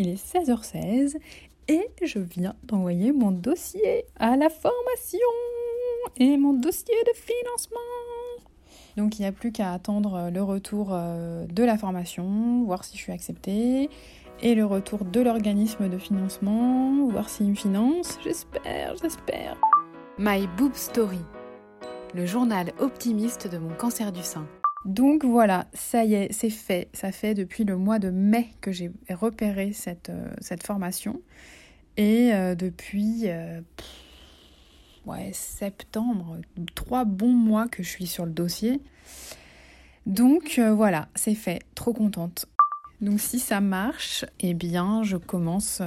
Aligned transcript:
il 0.00 0.08
est 0.08 0.34
16h16 0.34 1.16
et 1.68 1.86
je 2.02 2.18
viens 2.18 2.54
d'envoyer 2.62 3.12
mon 3.12 3.32
dossier 3.32 4.06
à 4.18 4.34
la 4.36 4.48
formation 4.48 5.18
et 6.16 6.38
mon 6.38 6.54
dossier 6.54 6.94
de 7.06 7.12
financement. 7.14 7.78
Donc 8.96 9.18
il 9.18 9.22
n'y 9.22 9.28
a 9.28 9.32
plus 9.32 9.52
qu'à 9.52 9.72
attendre 9.72 10.30
le 10.32 10.42
retour 10.42 10.88
euh, 10.92 11.46
de 11.46 11.62
la 11.62 11.76
formation, 11.76 12.64
voir 12.64 12.84
si 12.84 12.96
je 12.96 13.02
suis 13.02 13.12
acceptée, 13.12 13.90
et 14.42 14.54
le 14.54 14.64
retour 14.64 15.04
de 15.04 15.20
l'organisme 15.20 15.88
de 15.90 15.98
financement, 15.98 17.06
voir 17.10 17.28
s'il 17.28 17.50
me 17.50 17.54
finance. 17.54 18.18
J'espère, 18.24 18.96
j'espère. 19.02 19.60
My 20.18 20.46
Boob 20.56 20.74
Story, 20.74 21.20
le 22.14 22.24
journal 22.24 22.72
optimiste 22.78 23.48
de 23.48 23.58
mon 23.58 23.74
cancer 23.74 24.12
du 24.12 24.22
sein. 24.22 24.46
Donc 24.84 25.24
voilà, 25.24 25.66
ça 25.74 26.04
y 26.04 26.14
est, 26.14 26.32
c'est 26.32 26.50
fait. 26.50 26.88
Ça 26.94 27.12
fait 27.12 27.34
depuis 27.34 27.64
le 27.64 27.76
mois 27.76 27.98
de 27.98 28.10
mai 28.10 28.48
que 28.60 28.72
j'ai 28.72 28.90
repéré 29.10 29.72
cette, 29.72 30.08
euh, 30.08 30.56
formation. 30.62 31.20
Et 31.96 32.32
euh, 32.32 32.54
depuis 32.54 33.24
euh, 33.24 33.60
ouais, 35.04 35.30
septembre, 35.34 36.38
trois 36.74 37.04
bons 37.04 37.32
mois 37.32 37.68
que 37.68 37.82
je 37.82 37.88
suis 37.88 38.06
sur 38.06 38.24
le 38.24 38.32
dossier. 38.32 38.80
Donc 40.06 40.58
voilà, 40.58 41.08
c'est 41.14 41.34
fait. 41.34 41.60
Trop 41.74 41.92
contente. 41.92 42.46
Donc 43.02 43.20
si 43.20 43.38
ça 43.38 43.60
marche, 43.60 44.24
eh 44.40 44.54
bien 44.54 45.02
je 45.02 45.18
commence 45.18 45.82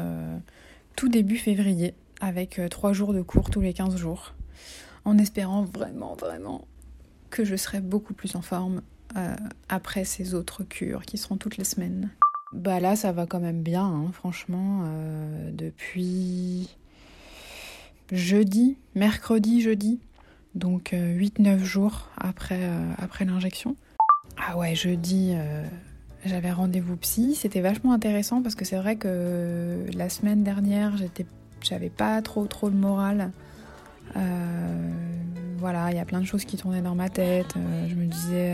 tout 0.95 1.09
début 1.09 1.37
février 1.37 1.95
avec 2.21 2.61
trois 2.69 2.93
jours 2.93 3.13
de 3.13 3.23
cours 3.23 3.49
tous 3.49 3.61
les 3.61 3.73
15 3.73 3.95
jours. 3.95 4.33
En 5.03 5.17
espérant 5.17 5.63
vraiment, 5.63 6.15
vraiment 6.15 6.67
que 7.33 7.43
je 7.43 7.55
serai 7.55 7.81
beaucoup 7.81 8.13
plus 8.13 8.35
en 8.35 8.43
forme 8.43 8.83
euh, 9.17 9.35
après 9.67 10.05
ces 10.05 10.35
autres 10.35 10.63
cures 10.63 11.01
qui 11.01 11.17
seront 11.17 11.35
toutes 11.35 11.57
les 11.57 11.63
semaines. 11.63 12.11
Bah 12.53 12.79
là, 12.79 12.95
ça 12.95 13.11
va 13.11 13.25
quand 13.25 13.39
même 13.39 13.63
bien, 13.63 13.83
hein, 13.83 14.11
franchement. 14.13 14.81
Euh, 14.85 15.49
depuis 15.51 16.69
jeudi, 18.11 18.77
mercredi, 18.93 19.61
jeudi, 19.61 19.99
donc 20.53 20.93
8-9 20.93 21.47
euh, 21.47 21.57
jours 21.57 22.09
après, 22.17 22.69
après 22.99 23.25
l'injection. 23.25 23.75
Ah 24.37 24.55
ouais, 24.55 24.75
jeudi, 24.75 25.33
j'avais 26.25 26.51
rendez-vous 26.51 26.97
psy. 26.97 27.33
C'était 27.33 27.61
vachement 27.61 27.93
intéressant 27.93 28.43
parce 28.43 28.53
que 28.53 28.63
c'est 28.63 28.77
vrai 28.77 28.95
que 28.95 29.85
la 29.95 30.09
semaine 30.09 30.43
dernière, 30.43 30.93
j'avais 31.61 31.89
pas 31.89 32.21
trop 32.21 32.45
trop 32.45 32.69
le 32.69 32.75
moral. 32.75 33.31
Voilà, 35.63 35.91
il 35.91 35.95
y 35.95 35.99
a 35.99 36.05
plein 36.05 36.19
de 36.19 36.25
choses 36.25 36.43
qui 36.43 36.57
tournaient 36.57 36.81
dans 36.81 36.93
ma 36.93 37.07
tête. 37.07 37.55
je 37.87 37.95
me 37.95 38.05
disais, 38.05 38.53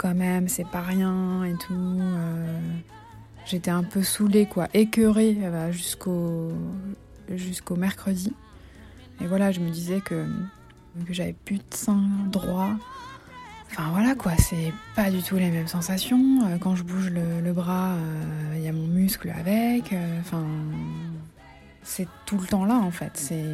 quand 0.00 0.14
même, 0.14 0.48
c'est 0.48 0.66
pas 0.66 0.80
rien 0.80 1.44
et 1.44 1.52
tout. 1.52 1.74
Euh, 1.74 2.58
j'étais 3.44 3.70
un 3.70 3.82
peu 3.82 4.02
saoulée, 4.02 4.46
quoi, 4.46 4.66
écœurée 4.72 5.36
euh, 5.42 5.70
jusqu'au 5.72 6.52
jusqu'au 7.28 7.76
mercredi. 7.76 8.32
Et 9.20 9.26
voilà, 9.26 9.52
je 9.52 9.60
me 9.60 9.68
disais 9.68 10.00
que, 10.00 10.26
que 11.06 11.12
j'avais 11.12 11.34
plus 11.44 11.58
de 11.58 11.74
sein 11.74 12.00
droit. 12.32 12.70
Enfin 13.70 13.90
voilà 13.92 14.14
quoi, 14.14 14.32
c'est 14.38 14.72
pas 14.96 15.10
du 15.10 15.22
tout 15.22 15.36
les 15.36 15.50
mêmes 15.50 15.68
sensations. 15.68 16.46
Euh, 16.46 16.56
quand 16.58 16.76
je 16.76 16.82
bouge 16.82 17.10
le, 17.10 17.52
bras, 17.52 17.94
il 18.56 18.62
y 18.62 18.68
a 18.68 18.72
mon 18.72 18.86
muscle 18.86 19.30
avec. 19.38 19.94
Enfin, 20.20 20.46
c'est 21.82 22.08
tout 22.24 22.38
le 22.38 22.46
temps 22.46 22.64
là 22.64 22.76
en 22.76 22.90
fait. 22.90 23.12
C'est 23.14 23.44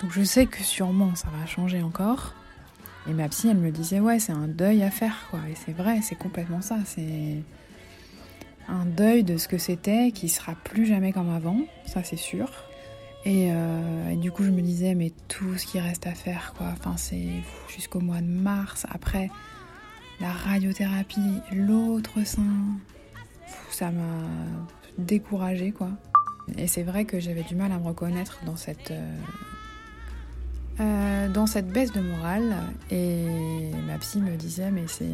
donc 0.00 0.12
je 0.12 0.22
sais 0.22 0.46
que 0.46 0.62
sûrement 0.62 1.14
ça 1.14 1.28
va 1.38 1.46
changer 1.46 1.82
encore. 1.82 2.34
Et 3.08 3.12
ma 3.12 3.28
psy, 3.28 3.48
elle 3.48 3.56
me 3.56 3.70
disait, 3.70 3.98
ouais, 3.98 4.18
c'est 4.18 4.32
un 4.32 4.46
deuil 4.46 4.82
à 4.82 4.90
faire, 4.90 5.26
quoi. 5.30 5.40
Et 5.50 5.54
c'est 5.54 5.72
vrai, 5.72 6.00
c'est 6.02 6.16
complètement 6.16 6.60
ça. 6.60 6.76
C'est 6.84 7.42
un 8.68 8.84
deuil 8.84 9.24
de 9.24 9.36
ce 9.36 9.48
que 9.48 9.58
c'était, 9.58 10.12
qui 10.12 10.28
sera 10.28 10.54
plus 10.54 10.86
jamais 10.86 11.12
comme 11.12 11.30
avant, 11.30 11.60
ça 11.86 12.04
c'est 12.04 12.16
sûr. 12.16 12.50
Euh, 13.26 14.10
et, 14.10 14.16
du 14.16 14.30
coup, 14.30 14.44
je 14.44 14.50
me 14.50 14.62
disais, 14.62 14.94
mais 14.94 15.12
tout 15.28 15.58
ce 15.58 15.66
qui 15.66 15.78
reste 15.78 16.06
à 16.06 16.14
faire, 16.14 16.54
quoi. 16.56 16.68
Enfin, 16.72 16.96
c'est 16.96 17.28
jusqu'au 17.68 18.00
mois 18.00 18.20
de 18.20 18.26
mars. 18.26 18.86
Après, 18.90 19.30
la 20.20 20.30
radiothérapie, 20.30 21.40
l'autre 21.52 22.24
sein. 22.24 22.78
Ça 23.70 23.90
m'a 23.90 24.26
découragée, 24.98 25.72
quoi. 25.72 25.90
Et 26.56 26.66
c'est 26.66 26.82
vrai 26.82 27.04
que 27.04 27.20
j'avais 27.20 27.42
du 27.42 27.54
mal 27.54 27.72
à 27.72 27.78
me 27.78 27.86
reconnaître 27.86 28.40
dans 28.44 28.56
cette, 28.56 28.90
euh, 28.90 29.16
euh, 30.80 31.28
dans 31.28 31.46
cette 31.46 31.68
baisse 31.68 31.92
de 31.92 32.00
morale. 32.00 32.54
Et 32.90 33.70
ma 33.86 33.98
psy 33.98 34.20
me 34.20 34.36
disait, 34.36 34.70
mais 34.70 34.84
c'est. 34.86 35.06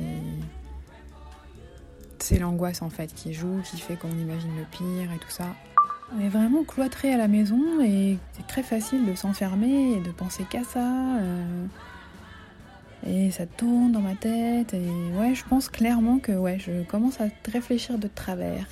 C'est 2.19 2.39
l'angoisse 2.39 2.81
en 2.81 2.89
fait 2.89 3.13
qui 3.15 3.35
joue, 3.35 3.61
qui 3.63 3.77
fait 3.77 3.95
qu'on 3.95 4.11
imagine 4.11 4.57
le 4.57 4.65
pire 4.65 5.13
et 5.15 5.19
tout 5.19 5.31
ça. 5.31 5.45
On 6.17 6.25
est 6.25 6.29
vraiment 6.29 6.65
cloîtré 6.65 7.13
à 7.13 7.19
la 7.19 7.29
maison 7.29 7.61
et 7.85 8.17
c'est 8.33 8.47
très 8.47 8.63
facile 8.63 9.05
de 9.05 9.15
s'enfermer 9.15 9.93
et 9.93 10.01
de 10.01 10.11
penser 10.11 10.45
qu'à 10.49 10.65
ça. 10.65 10.89
Euh, 11.21 11.67
et 13.07 13.31
ça 13.31 13.45
tourne 13.47 13.93
dans 13.93 14.01
ma 14.01 14.15
tête. 14.15 14.73
Et 14.73 14.89
ouais, 15.19 15.35
je 15.35 15.45
pense 15.45 15.69
clairement 15.69 16.19
que 16.19 16.33
ouais, 16.33 16.59
je 16.59 16.83
commence 16.85 17.21
à 17.21 17.27
réfléchir 17.53 17.99
de 17.99 18.09
travers. 18.09 18.67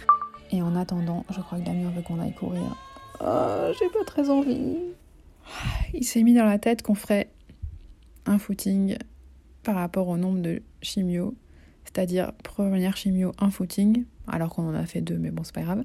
Et 0.51 0.63
en 0.63 0.75
attendant, 0.75 1.25
je 1.31 1.41
crois 1.41 1.59
que 1.59 1.65
Damien 1.65 1.91
veut 1.95 2.03
qu'on 2.03 2.21
aille 2.21 2.35
courir. 2.35 2.77
Oh, 3.21 3.73
j'ai 3.79 3.89
pas 3.91 4.05
très 4.07 4.31
envie 4.31 4.79
il 5.93 6.05
s'est 6.05 6.23
mis 6.23 6.35
dans 6.35 6.45
la 6.45 6.59
tête 6.59 6.83
qu'on 6.83 6.95
ferait 6.95 7.31
un 8.27 8.39
footing 8.39 8.97
par 9.63 9.77
rapport 9.77 10.09
au 10.09 10.17
nombre 10.17 10.41
de 10.41 10.63
chimio, 10.83 11.35
c'est-à-dire 11.85 12.33
première 12.43 12.97
chimio, 12.97 13.33
un 13.39 13.51
footing, 13.51 14.05
alors 14.27 14.51
qu'on 14.51 14.69
en 14.69 14.75
a 14.75 14.87
fait 14.87 15.01
deux, 15.01 15.19
mais 15.19 15.31
bon, 15.31 15.45
c'est 15.45 15.55
pas 15.55 15.63
grave. 15.63 15.85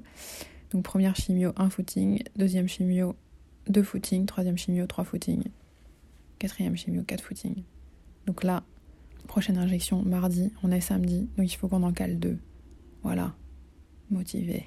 Donc 0.70 0.84
première 0.84 1.16
chimio, 1.16 1.52
un 1.56 1.70
footing, 1.70 2.22
deuxième 2.36 2.68
chimio, 2.68 3.16
deux 3.68 3.82
footings, 3.82 4.26
troisième 4.26 4.56
chimio, 4.56 4.86
trois 4.86 5.04
footings, 5.04 5.44
quatrième 6.38 6.76
chimio, 6.76 7.02
quatre 7.02 7.24
footings. 7.24 7.62
Donc 8.26 8.44
là, 8.44 8.62
prochaine 9.26 9.58
injection 9.58 10.02
mardi, 10.02 10.52
on 10.62 10.70
est 10.70 10.80
samedi, 10.80 11.28
donc 11.36 11.52
il 11.52 11.56
faut 11.56 11.68
qu'on 11.68 11.82
en 11.82 11.92
cale 11.92 12.18
deux. 12.18 12.38
Voilà, 13.02 13.34
motivé. 14.10 14.66